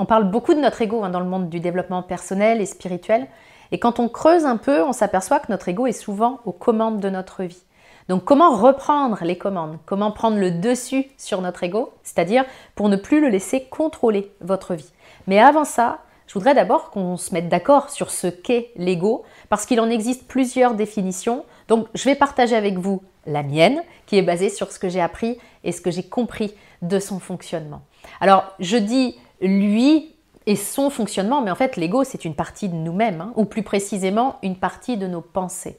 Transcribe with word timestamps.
On 0.00 0.06
parle 0.06 0.24
beaucoup 0.24 0.54
de 0.54 0.60
notre 0.60 0.80
ego 0.80 1.04
hein, 1.04 1.10
dans 1.10 1.20
le 1.20 1.26
monde 1.26 1.50
du 1.50 1.60
développement 1.60 2.02
personnel 2.02 2.62
et 2.62 2.66
spirituel. 2.66 3.26
Et 3.70 3.78
quand 3.78 4.00
on 4.00 4.08
creuse 4.08 4.46
un 4.46 4.56
peu, 4.56 4.82
on 4.82 4.94
s'aperçoit 4.94 5.40
que 5.40 5.52
notre 5.52 5.68
ego 5.68 5.86
est 5.86 5.92
souvent 5.92 6.40
aux 6.46 6.52
commandes 6.52 7.00
de 7.00 7.10
notre 7.10 7.44
vie. 7.44 7.62
Donc 8.08 8.24
comment 8.24 8.56
reprendre 8.56 9.18
les 9.22 9.36
commandes? 9.36 9.76
Comment 9.84 10.10
prendre 10.10 10.38
le 10.38 10.52
dessus 10.52 11.04
sur 11.18 11.42
notre 11.42 11.62
ego? 11.64 11.92
C'est-à-dire 12.02 12.46
pour 12.74 12.88
ne 12.88 12.96
plus 12.96 13.20
le 13.20 13.28
laisser 13.28 13.64
contrôler 13.64 14.32
votre 14.40 14.74
vie. 14.74 14.90
Mais 15.26 15.38
avant 15.38 15.64
ça, 15.64 15.98
je 16.26 16.32
voudrais 16.32 16.54
d'abord 16.54 16.90
qu'on 16.90 17.18
se 17.18 17.34
mette 17.34 17.50
d'accord 17.50 17.90
sur 17.90 18.10
ce 18.10 18.26
qu'est 18.26 18.70
l'ego, 18.76 19.24
parce 19.50 19.66
qu'il 19.66 19.80
en 19.80 19.90
existe 19.90 20.26
plusieurs 20.26 20.74
définitions. 20.74 21.44
Donc 21.68 21.88
je 21.94 22.04
vais 22.04 22.14
partager 22.14 22.56
avec 22.56 22.78
vous 22.78 23.02
la 23.26 23.42
mienne, 23.42 23.82
qui 24.06 24.16
est 24.16 24.22
basée 24.22 24.48
sur 24.48 24.72
ce 24.72 24.78
que 24.78 24.88
j'ai 24.88 25.02
appris 25.02 25.38
et 25.62 25.72
ce 25.72 25.82
que 25.82 25.90
j'ai 25.90 26.04
compris 26.04 26.54
de 26.80 26.98
son 26.98 27.20
fonctionnement. 27.20 27.82
Alors 28.20 28.44
je 28.60 28.78
dis 28.78 29.18
lui 29.40 30.14
et 30.46 30.56
son 30.56 30.90
fonctionnement, 30.90 31.42
mais 31.42 31.50
en 31.50 31.56
fait 31.56 31.76
l'ego 31.76 32.04
c'est 32.04 32.24
une 32.24 32.34
partie 32.34 32.68
de 32.68 32.74
nous-mêmes, 32.74 33.20
hein, 33.20 33.32
ou 33.36 33.44
plus 33.44 33.62
précisément 33.62 34.36
une 34.42 34.56
partie 34.56 34.96
de 34.96 35.06
nos 35.06 35.20
pensées. 35.20 35.78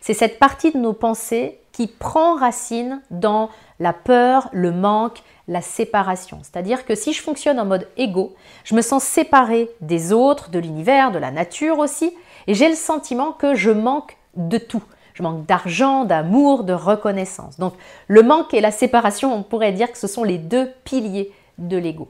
C'est 0.00 0.14
cette 0.14 0.38
partie 0.38 0.72
de 0.72 0.78
nos 0.78 0.92
pensées 0.92 1.58
qui 1.72 1.86
prend 1.88 2.36
racine 2.36 3.00
dans 3.10 3.50
la 3.80 3.92
peur, 3.92 4.48
le 4.52 4.70
manque, 4.70 5.22
la 5.48 5.60
séparation. 5.60 6.38
C'est-à-dire 6.42 6.86
que 6.86 6.94
si 6.94 7.12
je 7.12 7.20
fonctionne 7.20 7.58
en 7.58 7.64
mode 7.64 7.88
égo, 7.96 8.34
je 8.62 8.74
me 8.74 8.82
sens 8.82 9.02
séparée 9.02 9.68
des 9.80 10.12
autres, 10.12 10.50
de 10.50 10.58
l'univers, 10.58 11.10
de 11.10 11.18
la 11.18 11.30
nature 11.30 11.78
aussi, 11.78 12.12
et 12.46 12.54
j'ai 12.54 12.68
le 12.68 12.76
sentiment 12.76 13.32
que 13.32 13.54
je 13.54 13.70
manque 13.70 14.16
de 14.36 14.58
tout. 14.58 14.82
Je 15.14 15.22
manque 15.22 15.46
d'argent, 15.46 16.04
d'amour, 16.04 16.64
de 16.64 16.72
reconnaissance. 16.72 17.58
Donc 17.58 17.74
le 18.08 18.22
manque 18.22 18.52
et 18.54 18.60
la 18.60 18.70
séparation, 18.70 19.34
on 19.34 19.42
pourrait 19.42 19.72
dire 19.72 19.90
que 19.90 19.98
ce 19.98 20.06
sont 20.06 20.24
les 20.24 20.38
deux 20.38 20.70
piliers 20.84 21.32
de 21.58 21.76
l'ego. 21.76 22.08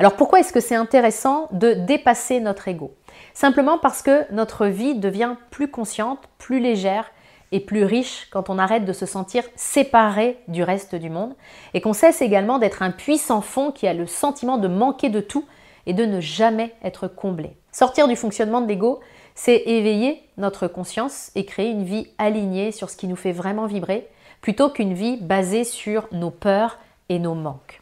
Alors 0.00 0.14
pourquoi 0.14 0.38
est-ce 0.38 0.52
que 0.52 0.60
c'est 0.60 0.76
intéressant 0.76 1.48
de 1.50 1.72
dépasser 1.72 2.38
notre 2.38 2.68
ego? 2.68 2.94
Simplement 3.34 3.78
parce 3.78 4.00
que 4.00 4.32
notre 4.32 4.66
vie 4.66 4.94
devient 4.94 5.34
plus 5.50 5.68
consciente, 5.68 6.20
plus 6.38 6.60
légère 6.60 7.10
et 7.50 7.58
plus 7.58 7.82
riche 7.82 8.28
quand 8.30 8.48
on 8.48 8.58
arrête 8.58 8.84
de 8.84 8.92
se 8.92 9.06
sentir 9.06 9.42
séparé 9.56 10.38
du 10.46 10.62
reste 10.62 10.94
du 10.94 11.10
monde 11.10 11.34
et 11.74 11.80
qu'on 11.80 11.94
cesse 11.94 12.22
également 12.22 12.60
d'être 12.60 12.82
un 12.82 12.92
puissant 12.92 13.40
fond 13.40 13.72
qui 13.72 13.88
a 13.88 13.94
le 13.94 14.06
sentiment 14.06 14.56
de 14.56 14.68
manquer 14.68 15.08
de 15.08 15.20
tout 15.20 15.44
et 15.86 15.94
de 15.94 16.04
ne 16.04 16.20
jamais 16.20 16.74
être 16.84 17.08
comblé. 17.08 17.56
Sortir 17.72 18.06
du 18.06 18.14
fonctionnement 18.14 18.60
de 18.60 18.68
l'ego, 18.68 19.00
c'est 19.34 19.62
éveiller 19.66 20.22
notre 20.36 20.68
conscience 20.68 21.32
et 21.34 21.44
créer 21.44 21.70
une 21.70 21.84
vie 21.84 22.06
alignée 22.18 22.70
sur 22.70 22.88
ce 22.88 22.96
qui 22.96 23.08
nous 23.08 23.16
fait 23.16 23.32
vraiment 23.32 23.66
vibrer 23.66 24.06
plutôt 24.42 24.68
qu'une 24.68 24.94
vie 24.94 25.16
basée 25.16 25.64
sur 25.64 26.06
nos 26.12 26.30
peurs 26.30 26.78
et 27.08 27.18
nos 27.18 27.34
manques. 27.34 27.80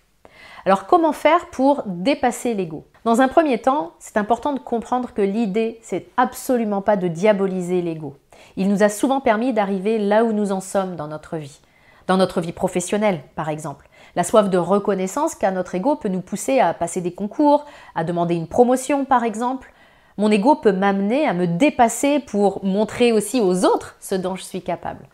Alors 0.64 0.86
comment 0.86 1.12
faire 1.12 1.46
pour 1.46 1.82
dépasser 1.86 2.54
l'ego? 2.54 2.86
Dans 3.04 3.20
un 3.20 3.28
premier 3.28 3.58
temps, 3.58 3.92
c'est 3.98 4.16
important 4.16 4.52
de 4.52 4.58
comprendre 4.58 5.14
que 5.14 5.22
l'idée, 5.22 5.78
c'est 5.82 6.08
absolument 6.16 6.82
pas 6.82 6.96
de 6.96 7.08
diaboliser 7.08 7.80
l'ego. 7.80 8.16
Il 8.56 8.68
nous 8.68 8.82
a 8.82 8.88
souvent 8.88 9.20
permis 9.20 9.52
d'arriver 9.52 9.98
là 9.98 10.24
où 10.24 10.32
nous 10.32 10.52
en 10.52 10.60
sommes 10.60 10.96
dans 10.96 11.08
notre 11.08 11.36
vie. 11.36 11.60
Dans 12.06 12.16
notre 12.16 12.40
vie 12.40 12.52
professionnelle, 12.52 13.20
par 13.34 13.48
exemple. 13.48 13.88
La 14.14 14.24
soif 14.24 14.48
de 14.48 14.58
reconnaissance 14.58 15.34
qu'a 15.34 15.50
notre 15.50 15.74
ego 15.74 15.96
peut 15.96 16.08
nous 16.08 16.20
pousser 16.20 16.60
à 16.60 16.72
passer 16.72 17.00
des 17.00 17.12
concours, 17.12 17.66
à 17.94 18.04
demander 18.04 18.34
une 18.34 18.48
promotion, 18.48 19.04
par 19.04 19.24
exemple. 19.24 19.72
Mon 20.16 20.30
ego 20.30 20.56
peut 20.56 20.72
m'amener 20.72 21.26
à 21.28 21.34
me 21.34 21.46
dépasser 21.46 22.20
pour 22.20 22.64
montrer 22.64 23.12
aussi 23.12 23.40
aux 23.40 23.64
autres 23.64 23.96
ce 24.00 24.14
dont 24.14 24.34
je 24.34 24.42
suis 24.42 24.62
capable. 24.62 25.06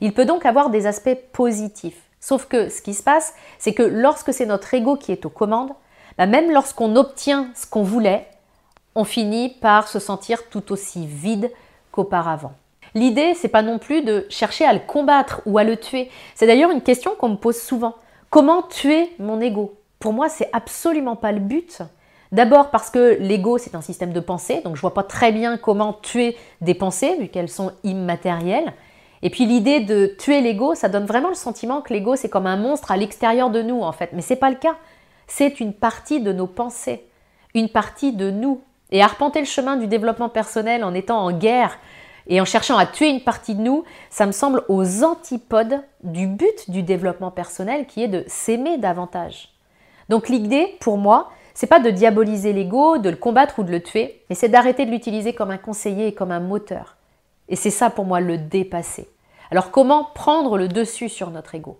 Il 0.00 0.12
peut 0.12 0.26
donc 0.26 0.44
avoir 0.44 0.70
des 0.70 0.86
aspects 0.86 1.16
positifs. 1.32 2.09
Sauf 2.20 2.46
que 2.46 2.68
ce 2.68 2.82
qui 2.82 2.94
se 2.94 3.02
passe, 3.02 3.34
c'est 3.58 3.72
que 3.72 3.82
lorsque 3.82 4.32
c'est 4.32 4.46
notre 4.46 4.72
ego 4.74 4.96
qui 4.96 5.10
est 5.10 5.24
aux 5.24 5.30
commandes, 5.30 5.72
bah, 6.18 6.26
même 6.26 6.50
lorsqu'on 6.50 6.96
obtient 6.96 7.48
ce 7.54 7.66
qu'on 7.66 7.82
voulait, 7.82 8.28
on 8.94 9.04
finit 9.04 9.48
par 9.48 9.88
se 9.88 9.98
sentir 9.98 10.48
tout 10.50 10.72
aussi 10.72 11.06
vide 11.06 11.50
qu'auparavant. 11.92 12.52
L'idée, 12.94 13.34
c'est 13.34 13.48
pas 13.48 13.62
non 13.62 13.78
plus 13.78 14.02
de 14.02 14.26
chercher 14.28 14.64
à 14.64 14.72
le 14.72 14.80
combattre 14.80 15.42
ou 15.46 15.58
à 15.58 15.64
le 15.64 15.76
tuer. 15.76 16.10
C'est 16.34 16.46
d'ailleurs 16.46 16.70
une 16.70 16.82
question 16.82 17.14
qu'on 17.14 17.30
me 17.30 17.36
pose 17.36 17.56
souvent. 17.56 17.94
Comment 18.30 18.62
tuer 18.62 19.10
mon 19.18 19.40
ego? 19.40 19.74
Pour 19.98 20.12
moi, 20.12 20.28
c'est 20.28 20.50
absolument 20.52 21.16
pas 21.16 21.32
le 21.32 21.40
but. 21.40 21.82
D'abord 22.32 22.70
parce 22.70 22.90
que 22.90 23.16
l'ego, 23.20 23.58
c'est 23.58 23.74
un 23.74 23.80
système 23.80 24.12
de 24.12 24.20
pensée, 24.20 24.60
donc 24.62 24.76
je 24.76 24.80
vois 24.80 24.94
pas 24.94 25.02
très 25.02 25.32
bien 25.32 25.56
comment 25.56 25.92
tuer 25.92 26.36
des 26.60 26.74
pensées 26.74 27.16
vu 27.18 27.28
qu'elles 27.28 27.48
sont 27.48 27.72
immatérielles. 27.82 28.72
Et 29.22 29.30
puis 29.30 29.44
l'idée 29.44 29.80
de 29.80 30.14
tuer 30.18 30.40
l'ego, 30.40 30.74
ça 30.74 30.88
donne 30.88 31.04
vraiment 31.04 31.28
le 31.28 31.34
sentiment 31.34 31.82
que 31.82 31.92
l'ego 31.92 32.16
c'est 32.16 32.30
comme 32.30 32.46
un 32.46 32.56
monstre 32.56 32.90
à 32.90 32.96
l'extérieur 32.96 33.50
de 33.50 33.62
nous 33.62 33.82
en 33.82 33.92
fait, 33.92 34.10
mais 34.12 34.22
c'est 34.22 34.36
pas 34.36 34.50
le 34.50 34.56
cas. 34.56 34.76
C'est 35.26 35.60
une 35.60 35.74
partie 35.74 36.20
de 36.20 36.32
nos 36.32 36.46
pensées, 36.46 37.06
une 37.54 37.68
partie 37.68 38.12
de 38.12 38.30
nous. 38.30 38.62
Et 38.92 39.02
arpenter 39.02 39.38
le 39.38 39.46
chemin 39.46 39.76
du 39.76 39.86
développement 39.86 40.28
personnel 40.28 40.82
en 40.82 40.94
étant 40.94 41.20
en 41.20 41.30
guerre 41.30 41.78
et 42.26 42.40
en 42.40 42.44
cherchant 42.44 42.76
à 42.76 42.86
tuer 42.86 43.08
une 43.08 43.22
partie 43.22 43.54
de 43.54 43.60
nous, 43.60 43.84
ça 44.10 44.26
me 44.26 44.32
semble 44.32 44.64
aux 44.68 45.04
antipodes 45.04 45.80
du 46.02 46.26
but 46.26 46.68
du 46.68 46.82
développement 46.82 47.30
personnel 47.30 47.86
qui 47.86 48.02
est 48.02 48.08
de 48.08 48.24
s'aimer 48.26 48.78
davantage. 48.78 49.50
Donc 50.08 50.28
l'idée 50.28 50.76
pour 50.80 50.98
moi, 50.98 51.30
c'est 51.54 51.68
pas 51.68 51.78
de 51.78 51.90
diaboliser 51.90 52.52
l'ego, 52.52 52.98
de 52.98 53.10
le 53.10 53.16
combattre 53.16 53.60
ou 53.60 53.62
de 53.62 53.70
le 53.70 53.82
tuer, 53.82 54.22
mais 54.28 54.34
c'est 54.34 54.48
d'arrêter 54.48 54.86
de 54.86 54.90
l'utiliser 54.90 55.34
comme 55.34 55.50
un 55.50 55.58
conseiller 55.58 56.08
et 56.08 56.14
comme 56.14 56.32
un 56.32 56.40
moteur. 56.40 56.96
Et 57.50 57.56
c'est 57.56 57.70
ça 57.70 57.90
pour 57.90 58.06
moi 58.06 58.20
le 58.20 58.38
dépasser. 58.38 59.10
Alors 59.50 59.70
comment 59.70 60.04
prendre 60.14 60.56
le 60.56 60.68
dessus 60.68 61.08
sur 61.08 61.30
notre 61.30 61.54
ego? 61.54 61.78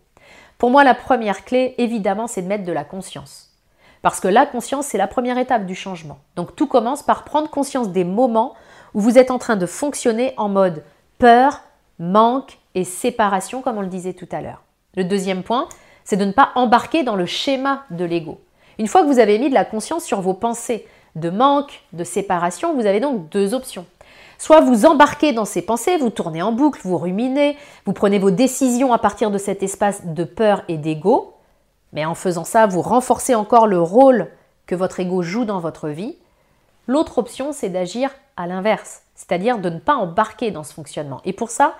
Pour 0.58 0.70
moi, 0.70 0.84
la 0.84 0.94
première 0.94 1.47
clé, 1.47 1.75
évidemment, 1.78 2.26
c'est 2.26 2.42
de 2.42 2.48
mettre 2.48 2.64
de 2.64 2.72
la 2.72 2.84
conscience. 2.84 3.50
Parce 4.03 4.20
que 4.20 4.28
la 4.28 4.44
conscience, 4.44 4.86
c'est 4.86 4.98
la 4.98 5.06
première 5.06 5.38
étape 5.38 5.64
du 5.64 5.75
changement. 5.75 6.19
Donc 6.36 6.54
tout 6.54 6.66
commence 6.66 7.03
par 7.03 7.25
prendre 7.25 7.48
conscience 7.48 7.91
des 7.91 8.04
moments 8.04 8.54
où 8.92 9.00
vous 9.00 9.16
êtes 9.16 9.30
en 9.30 9.38
train 9.38 9.56
de 9.56 9.66
fonctionner 9.66 10.34
en 10.36 10.48
mode 10.48 10.84
peur, 11.19 11.62
manque 11.98 12.59
et 12.75 12.84
séparation, 12.84 13.62
comme 13.62 13.78
on 13.78 13.82
le 13.82 13.86
disait 13.86 14.12
tout 14.12 14.28
à 14.32 14.41
l'heure. 14.41 14.62
Le 14.97 15.04
deuxième 15.04 15.42
point, 15.42 15.69
c'est 16.04 16.16
de 16.16 16.25
ne 16.25 16.32
pas 16.32 16.50
embarquer 16.56 17.04
dans 17.04 17.16
le 17.16 17.26
schéma 17.26 17.84
de 17.91 18.04
l'ego. 18.04 18.41
Une 18.78 18.88
fois 18.88 19.03
que 19.03 19.06
vous 19.06 19.19
avez 19.19 19.38
mis 19.38 19.48
de 19.48 19.54
la 19.54 19.64
conscience 19.64 20.04
sur 20.04 20.20
vos 20.20 20.34
pensées 20.34 20.86
de 21.14 21.30
manque, 21.30 21.82
de 21.92 22.04
séparation, 22.04 22.75
vous 22.75 22.86
avez 22.86 23.00
donc 23.00 23.28
deux 23.28 23.54
options. 23.54 23.86
Soit 24.41 24.62
vous 24.62 24.87
embarquez 24.87 25.34
dans 25.34 25.45
ces 25.45 25.61
pensées, 25.61 25.99
vous 25.99 26.09
tournez 26.09 26.41
en 26.41 26.51
boucle, 26.51 26.81
vous 26.83 26.97
ruminez, 26.97 27.59
vous 27.84 27.93
prenez 27.93 28.19
vos 28.19 28.31
décisions 28.31 28.95
à 28.95 28.99
partir 28.99 29.31
de 29.31 29.37
cet 29.37 29.62
espace 29.62 30.06
de 30.06 30.25
peur 30.25 30.62
et 30.67 30.78
d'ego, 30.78 31.34
mais 31.93 32.06
en 32.06 32.15
faisant 32.15 32.45
ça, 32.45 32.67
vous 32.67 32.81
renforcez 32.81 33.34
encore 33.34 33.67
le 33.67 33.78
rôle 33.78 34.28
que 34.65 34.75
votre 34.75 34.99
ego 34.99 35.21
joue 35.21 35.45
dans 35.45 35.61
votre 35.61 35.91
vie. 35.91 36.17
L'autre 36.87 37.19
option, 37.19 37.53
c'est 37.53 37.69
d'agir 37.69 38.12
à 38.39 38.47
l'inverse, 38.47 39.03
c'est-à-dire 39.15 39.59
de 39.59 39.69
ne 39.69 39.78
pas 39.78 39.97
embarquer 39.97 40.51
dans 40.51 40.65
ce 40.65 40.72
fonctionnement. 40.72 41.21
Et 41.27 41.34
pour 41.34 41.51
ça, 41.51 41.75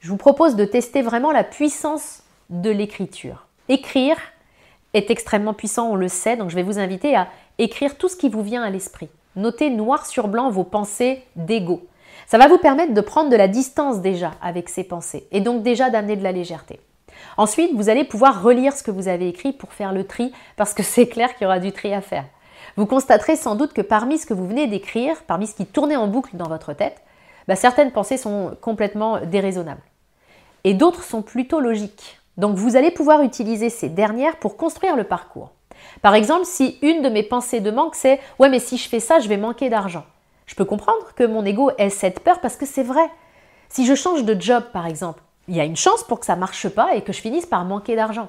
je 0.00 0.08
vous 0.08 0.16
propose 0.16 0.56
de 0.56 0.64
tester 0.64 1.02
vraiment 1.02 1.30
la 1.30 1.44
puissance 1.44 2.22
de 2.48 2.70
l'écriture. 2.70 3.44
Écrire 3.68 4.16
est 4.94 5.10
extrêmement 5.10 5.52
puissant, 5.52 5.90
on 5.90 5.94
le 5.94 6.08
sait, 6.08 6.38
donc 6.38 6.48
je 6.48 6.54
vais 6.54 6.62
vous 6.62 6.78
inviter 6.78 7.14
à 7.14 7.28
écrire 7.58 7.98
tout 7.98 8.08
ce 8.08 8.16
qui 8.16 8.30
vous 8.30 8.42
vient 8.42 8.62
à 8.62 8.70
l'esprit. 8.70 9.10
Notez 9.36 9.68
noir 9.68 10.06
sur 10.06 10.26
blanc 10.26 10.50
vos 10.50 10.64
pensées 10.64 11.22
d'ego. 11.36 11.82
Ça 12.28 12.36
va 12.36 12.46
vous 12.46 12.58
permettre 12.58 12.92
de 12.92 13.00
prendre 13.00 13.30
de 13.30 13.36
la 13.36 13.48
distance 13.48 14.02
déjà 14.02 14.32
avec 14.42 14.68
ces 14.68 14.84
pensées 14.84 15.26
et 15.32 15.40
donc 15.40 15.62
déjà 15.62 15.88
d'amener 15.88 16.14
de 16.14 16.22
la 16.22 16.30
légèreté. 16.30 16.78
Ensuite, 17.38 17.74
vous 17.74 17.88
allez 17.88 18.04
pouvoir 18.04 18.42
relire 18.42 18.74
ce 18.74 18.82
que 18.82 18.90
vous 18.90 19.08
avez 19.08 19.28
écrit 19.28 19.54
pour 19.54 19.72
faire 19.72 19.94
le 19.94 20.06
tri 20.06 20.30
parce 20.54 20.74
que 20.74 20.82
c'est 20.82 21.08
clair 21.08 21.34
qu'il 21.34 21.44
y 21.44 21.46
aura 21.46 21.58
du 21.58 21.72
tri 21.72 21.94
à 21.94 22.02
faire. 22.02 22.26
Vous 22.76 22.84
constaterez 22.84 23.36
sans 23.36 23.54
doute 23.54 23.72
que 23.72 23.80
parmi 23.80 24.18
ce 24.18 24.26
que 24.26 24.34
vous 24.34 24.46
venez 24.46 24.66
d'écrire, 24.66 25.16
parmi 25.26 25.46
ce 25.46 25.54
qui 25.54 25.64
tournait 25.64 25.96
en 25.96 26.06
boucle 26.06 26.36
dans 26.36 26.48
votre 26.48 26.74
tête, 26.74 27.00
bah, 27.46 27.56
certaines 27.56 27.92
pensées 27.92 28.18
sont 28.18 28.54
complètement 28.60 29.20
déraisonnables 29.24 29.80
et 30.64 30.74
d'autres 30.74 31.04
sont 31.04 31.22
plutôt 31.22 31.60
logiques. 31.60 32.20
Donc 32.36 32.56
vous 32.56 32.76
allez 32.76 32.90
pouvoir 32.90 33.22
utiliser 33.22 33.70
ces 33.70 33.88
dernières 33.88 34.36
pour 34.36 34.58
construire 34.58 34.96
le 34.96 35.04
parcours. 35.04 35.52
Par 36.02 36.14
exemple, 36.14 36.44
si 36.44 36.76
une 36.82 37.00
de 37.00 37.08
mes 37.08 37.22
pensées 37.22 37.60
de 37.60 37.70
manque 37.70 37.94
c'est 37.94 38.20
ouais 38.38 38.50
mais 38.50 38.60
si 38.60 38.76
je 38.76 38.86
fais 38.86 39.00
ça, 39.00 39.18
je 39.18 39.30
vais 39.30 39.38
manquer 39.38 39.70
d'argent. 39.70 40.04
Je 40.48 40.54
peux 40.54 40.64
comprendre 40.64 41.12
que 41.14 41.24
mon 41.24 41.44
ego 41.44 41.70
ait 41.76 41.90
cette 41.90 42.20
peur 42.20 42.40
parce 42.40 42.56
que 42.56 42.66
c'est 42.66 42.82
vrai. 42.82 43.08
Si 43.68 43.86
je 43.86 43.94
change 43.94 44.24
de 44.24 44.40
job, 44.40 44.64
par 44.72 44.86
exemple, 44.86 45.22
il 45.46 45.54
y 45.54 45.60
a 45.60 45.64
une 45.64 45.76
chance 45.76 46.02
pour 46.02 46.18
que 46.18 46.26
ça 46.26 46.36
marche 46.36 46.68
pas 46.68 46.94
et 46.94 47.02
que 47.02 47.12
je 47.12 47.20
finisse 47.20 47.46
par 47.46 47.64
manquer 47.64 47.94
d'argent. 47.94 48.28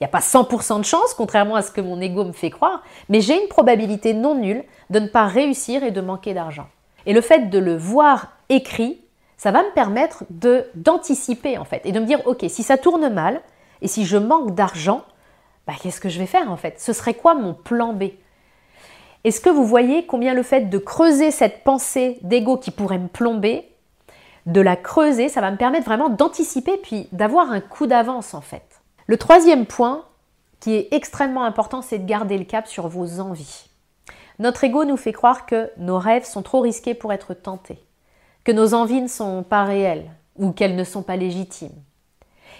Il 0.00 0.04
n'y 0.04 0.06
a 0.06 0.10
pas 0.10 0.20
100% 0.20 0.78
de 0.78 0.84
chance, 0.84 1.12
contrairement 1.14 1.56
à 1.56 1.62
ce 1.62 1.70
que 1.70 1.82
mon 1.82 2.00
ego 2.00 2.24
me 2.24 2.32
fait 2.32 2.50
croire, 2.50 2.82
mais 3.10 3.20
j'ai 3.20 3.40
une 3.40 3.48
probabilité 3.48 4.14
non 4.14 4.34
nulle 4.34 4.64
de 4.88 4.98
ne 4.98 5.08
pas 5.08 5.26
réussir 5.26 5.84
et 5.84 5.90
de 5.90 6.00
manquer 6.00 6.32
d'argent. 6.32 6.68
Et 7.04 7.12
le 7.12 7.20
fait 7.20 7.50
de 7.50 7.58
le 7.58 7.76
voir 7.76 8.32
écrit, 8.48 9.02
ça 9.36 9.50
va 9.50 9.62
me 9.62 9.70
permettre 9.72 10.24
de 10.30 10.66
d'anticiper 10.74 11.58
en 11.58 11.64
fait 11.64 11.82
et 11.84 11.92
de 11.92 12.00
me 12.00 12.06
dire 12.06 12.20
ok 12.26 12.44
si 12.48 12.62
ça 12.62 12.76
tourne 12.76 13.08
mal 13.08 13.40
et 13.82 13.88
si 13.88 14.06
je 14.06 14.16
manque 14.16 14.54
d'argent, 14.54 15.04
bah, 15.66 15.74
qu'est-ce 15.80 16.00
que 16.00 16.08
je 16.08 16.18
vais 16.18 16.26
faire 16.26 16.50
en 16.50 16.56
fait? 16.56 16.80
Ce 16.80 16.92
serait 16.92 17.14
quoi 17.14 17.34
mon 17.34 17.52
plan 17.52 17.92
B? 17.92 18.04
Est-ce 19.24 19.40
que 19.40 19.50
vous 19.50 19.64
voyez 19.64 20.06
combien 20.06 20.34
le 20.34 20.42
fait 20.42 20.70
de 20.70 20.78
creuser 20.78 21.30
cette 21.30 21.64
pensée 21.64 22.18
d'ego 22.22 22.56
qui 22.56 22.70
pourrait 22.70 22.98
me 22.98 23.08
plomber, 23.08 23.68
de 24.46 24.60
la 24.60 24.76
creuser, 24.76 25.28
ça 25.28 25.40
va 25.40 25.50
me 25.50 25.56
permettre 25.56 25.86
vraiment 25.86 26.08
d'anticiper 26.08 26.76
puis 26.78 27.08
d'avoir 27.12 27.50
un 27.50 27.60
coup 27.60 27.86
d'avance 27.86 28.34
en 28.34 28.40
fait? 28.40 28.80
Le 29.06 29.16
troisième 29.16 29.66
point 29.66 30.04
qui 30.60 30.74
est 30.74 30.88
extrêmement 30.92 31.44
important, 31.44 31.82
c'est 31.82 31.98
de 31.98 32.06
garder 32.06 32.38
le 32.38 32.44
cap 32.44 32.66
sur 32.66 32.88
vos 32.88 33.20
envies. 33.20 33.68
Notre 34.38 34.64
ego 34.64 34.84
nous 34.84 34.96
fait 34.96 35.12
croire 35.12 35.46
que 35.46 35.70
nos 35.78 35.98
rêves 35.98 36.24
sont 36.24 36.42
trop 36.42 36.60
risqués 36.60 36.94
pour 36.94 37.12
être 37.12 37.34
tentés, 37.34 37.82
que 38.44 38.52
nos 38.52 38.74
envies 38.74 39.02
ne 39.02 39.08
sont 39.08 39.42
pas 39.42 39.64
réelles 39.64 40.10
ou 40.36 40.52
qu'elles 40.52 40.76
ne 40.76 40.84
sont 40.84 41.02
pas 41.02 41.16
légitimes. 41.16 41.74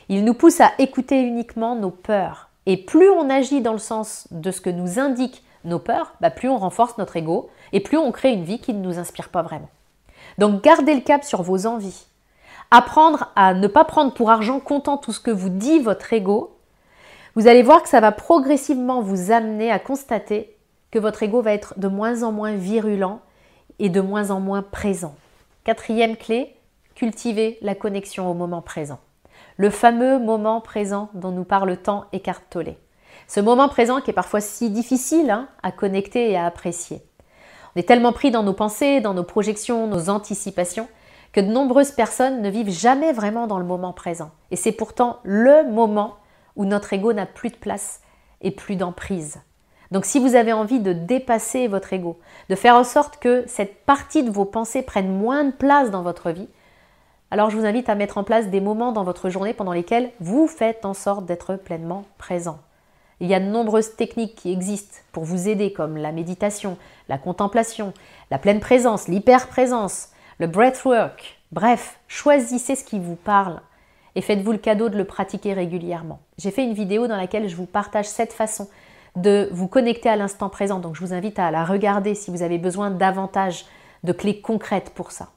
Il 0.08 0.24
nous 0.24 0.34
pousse 0.34 0.60
à 0.60 0.72
écouter 0.78 1.20
uniquement 1.20 1.76
nos 1.76 1.90
peurs. 1.90 2.48
Et 2.66 2.76
plus 2.76 3.08
on 3.08 3.30
agit 3.30 3.60
dans 3.60 3.72
le 3.72 3.78
sens 3.78 4.26
de 4.30 4.50
ce 4.50 4.60
que 4.60 4.70
nous 4.70 4.98
indiquent 4.98 5.42
nos 5.64 5.78
peurs, 5.78 6.14
bah, 6.20 6.30
plus 6.30 6.48
on 6.48 6.58
renforce 6.58 6.98
notre 6.98 7.16
ego 7.16 7.50
et 7.72 7.80
plus 7.80 7.98
on 7.98 8.12
crée 8.12 8.32
une 8.32 8.44
vie 8.44 8.60
qui 8.60 8.74
ne 8.74 8.82
nous 8.82 8.98
inspire 8.98 9.28
pas 9.28 9.42
vraiment. 9.42 9.68
Donc 10.38 10.62
gardez 10.62 10.94
le 10.94 11.00
cap 11.00 11.24
sur 11.24 11.42
vos 11.42 11.66
envies. 11.66 12.06
Apprendre 12.70 13.32
à 13.34 13.54
ne 13.54 13.66
pas 13.66 13.84
prendre 13.84 14.12
pour 14.12 14.30
argent 14.30 14.60
comptant 14.60 14.98
tout 14.98 15.12
ce 15.12 15.20
que 15.20 15.30
vous 15.30 15.48
dit 15.48 15.78
votre 15.78 16.12
ego. 16.12 16.56
Vous 17.34 17.46
allez 17.46 17.62
voir 17.62 17.82
que 17.82 17.88
ça 17.88 18.00
va 18.00 18.12
progressivement 18.12 19.00
vous 19.00 19.30
amener 19.30 19.70
à 19.70 19.78
constater 19.78 20.56
que 20.90 20.98
votre 20.98 21.22
ego 21.22 21.40
va 21.40 21.52
être 21.52 21.78
de 21.78 21.88
moins 21.88 22.22
en 22.22 22.32
moins 22.32 22.54
virulent 22.54 23.20
et 23.78 23.88
de 23.88 24.00
moins 24.00 24.30
en 24.30 24.40
moins 24.40 24.62
présent. 24.62 25.14
Quatrième 25.64 26.16
clé, 26.16 26.56
cultivez 26.94 27.58
la 27.62 27.74
connexion 27.74 28.30
au 28.30 28.34
moment 28.34 28.62
présent. 28.62 28.98
Le 29.56 29.70
fameux 29.70 30.18
moment 30.18 30.60
présent 30.60 31.10
dont 31.14 31.30
nous 31.30 31.44
parle 31.44 31.76
tant 31.76 32.06
Eckhart 32.12 32.42
Tolle. 32.50 32.74
Ce 33.28 33.40
moment 33.40 33.68
présent 33.68 34.00
qui 34.00 34.10
est 34.10 34.14
parfois 34.14 34.40
si 34.40 34.70
difficile 34.70 35.30
hein, 35.30 35.48
à 35.62 35.70
connecter 35.70 36.30
et 36.30 36.36
à 36.38 36.46
apprécier. 36.46 37.02
On 37.76 37.80
est 37.80 37.86
tellement 37.86 38.14
pris 38.14 38.30
dans 38.30 38.42
nos 38.42 38.54
pensées, 38.54 39.02
dans 39.02 39.12
nos 39.12 39.22
projections, 39.22 39.86
nos 39.86 40.08
anticipations, 40.08 40.88
que 41.32 41.40
de 41.40 41.46
nombreuses 41.46 41.90
personnes 41.90 42.40
ne 42.40 42.48
vivent 42.48 42.70
jamais 42.70 43.12
vraiment 43.12 43.46
dans 43.46 43.58
le 43.58 43.66
moment 43.66 43.92
présent. 43.92 44.30
Et 44.50 44.56
c'est 44.56 44.72
pourtant 44.72 45.18
le 45.24 45.70
moment 45.70 46.16
où 46.56 46.64
notre 46.64 46.94
ego 46.94 47.12
n'a 47.12 47.26
plus 47.26 47.50
de 47.50 47.56
place 47.56 48.00
et 48.40 48.50
plus 48.50 48.76
d'emprise. 48.76 49.42
Donc 49.90 50.06
si 50.06 50.18
vous 50.18 50.34
avez 50.34 50.54
envie 50.54 50.80
de 50.80 50.94
dépasser 50.94 51.68
votre 51.68 51.92
ego, 51.92 52.18
de 52.48 52.54
faire 52.54 52.76
en 52.76 52.84
sorte 52.84 53.18
que 53.18 53.44
cette 53.46 53.84
partie 53.84 54.22
de 54.22 54.30
vos 54.30 54.46
pensées 54.46 54.82
prenne 54.82 55.14
moins 55.14 55.44
de 55.44 55.52
place 55.52 55.90
dans 55.90 56.02
votre 56.02 56.30
vie, 56.30 56.48
alors 57.30 57.50
je 57.50 57.58
vous 57.58 57.66
invite 57.66 57.90
à 57.90 57.94
mettre 57.94 58.16
en 58.16 58.24
place 58.24 58.48
des 58.48 58.62
moments 58.62 58.92
dans 58.92 59.04
votre 59.04 59.28
journée 59.28 59.52
pendant 59.52 59.72
lesquels 59.72 60.10
vous 60.18 60.46
faites 60.46 60.86
en 60.86 60.94
sorte 60.94 61.26
d'être 61.26 61.56
pleinement 61.56 62.04
présent. 62.16 62.58
Il 63.20 63.28
y 63.28 63.34
a 63.34 63.40
de 63.40 63.46
nombreuses 63.46 63.96
techniques 63.96 64.36
qui 64.36 64.52
existent 64.52 64.98
pour 65.12 65.24
vous 65.24 65.48
aider 65.48 65.72
comme 65.72 65.96
la 65.96 66.12
méditation, 66.12 66.76
la 67.08 67.18
contemplation, 67.18 67.92
la 68.30 68.38
pleine 68.38 68.60
présence, 68.60 69.08
l'hyper-présence, 69.08 70.10
le 70.38 70.46
breathwork. 70.46 71.40
Bref, 71.50 71.98
choisissez 72.06 72.76
ce 72.76 72.84
qui 72.84 73.00
vous 73.00 73.16
parle 73.16 73.60
et 74.14 74.20
faites-vous 74.20 74.52
le 74.52 74.58
cadeau 74.58 74.88
de 74.88 74.96
le 74.96 75.04
pratiquer 75.04 75.52
régulièrement. 75.52 76.20
J'ai 76.38 76.50
fait 76.50 76.64
une 76.64 76.74
vidéo 76.74 77.06
dans 77.06 77.16
laquelle 77.16 77.48
je 77.48 77.56
vous 77.56 77.66
partage 77.66 78.06
cette 78.06 78.32
façon 78.32 78.68
de 79.16 79.48
vous 79.52 79.66
connecter 79.66 80.08
à 80.08 80.16
l'instant 80.16 80.48
présent. 80.48 80.78
Donc 80.78 80.94
je 80.94 81.00
vous 81.00 81.12
invite 81.12 81.38
à 81.38 81.50
la 81.50 81.64
regarder 81.64 82.14
si 82.14 82.30
vous 82.30 82.42
avez 82.42 82.58
besoin 82.58 82.90
davantage 82.90 83.64
de 84.04 84.12
clés 84.12 84.40
concrètes 84.40 84.90
pour 84.90 85.10
ça. 85.10 85.28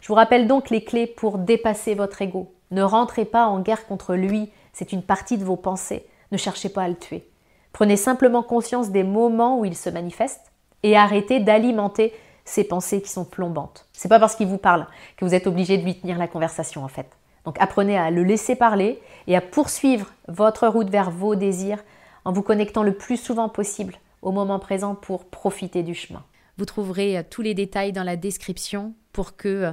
Je 0.00 0.08
vous 0.08 0.14
rappelle 0.14 0.46
donc 0.46 0.70
les 0.70 0.84
clés 0.84 1.06
pour 1.06 1.38
dépasser 1.38 1.94
votre 1.94 2.22
ego. 2.22 2.52
Ne 2.70 2.82
rentrez 2.82 3.24
pas 3.24 3.46
en 3.46 3.60
guerre 3.60 3.86
contre 3.86 4.14
lui, 4.14 4.50
c'est 4.72 4.92
une 4.92 5.02
partie 5.02 5.38
de 5.38 5.44
vos 5.44 5.56
pensées. 5.56 6.06
Ne 6.32 6.36
cherchez 6.36 6.68
pas 6.68 6.82
à 6.82 6.88
le 6.88 6.96
tuer. 6.96 7.28
Prenez 7.72 7.96
simplement 7.96 8.42
conscience 8.42 8.90
des 8.90 9.04
moments 9.04 9.60
où 9.60 9.64
il 9.64 9.76
se 9.76 9.90
manifeste 9.90 10.52
et 10.82 10.96
arrêtez 10.96 11.40
d'alimenter 11.40 12.12
ces 12.44 12.64
pensées 12.64 13.00
qui 13.00 13.10
sont 13.10 13.24
plombantes. 13.24 13.86
C'est 13.92 14.08
pas 14.08 14.18
parce 14.18 14.34
qu'il 14.34 14.48
vous 14.48 14.58
parle 14.58 14.86
que 15.16 15.24
vous 15.24 15.34
êtes 15.34 15.46
obligé 15.46 15.78
de 15.78 15.84
lui 15.84 15.98
tenir 15.98 16.18
la 16.18 16.26
conversation 16.26 16.84
en 16.84 16.88
fait. 16.88 17.06
Donc 17.44 17.56
apprenez 17.60 17.96
à 17.98 18.10
le 18.10 18.24
laisser 18.24 18.56
parler 18.56 19.00
et 19.26 19.36
à 19.36 19.40
poursuivre 19.40 20.12
votre 20.28 20.66
route 20.66 20.90
vers 20.90 21.10
vos 21.10 21.34
désirs 21.34 21.82
en 22.24 22.32
vous 22.32 22.42
connectant 22.42 22.82
le 22.82 22.94
plus 22.94 23.16
souvent 23.16 23.48
possible 23.48 23.94
au 24.22 24.32
moment 24.32 24.58
présent 24.58 24.94
pour 24.94 25.24
profiter 25.24 25.82
du 25.82 25.94
chemin. 25.94 26.22
Vous 26.58 26.64
trouverez 26.64 27.18
euh, 27.18 27.22
tous 27.28 27.42
les 27.42 27.54
détails 27.54 27.92
dans 27.92 28.04
la 28.04 28.16
description 28.16 28.94
pour 29.12 29.36
que 29.36 29.48
euh, 29.48 29.72